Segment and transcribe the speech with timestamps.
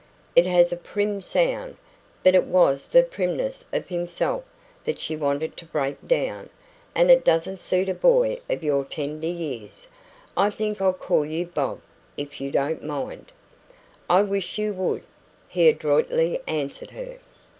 [0.35, 1.77] "It has a prim sound"
[2.23, 4.43] but it was the primness of himself
[4.83, 6.49] that she wanted to break down
[6.95, 9.87] "and it doesn't suit a boy of your tender years.
[10.35, 11.81] I think I'll call you Bob,
[12.17, 13.31] if you don't mind."
[14.09, 15.03] "I wish you would,"
[15.47, 17.19] he adroitly answered her.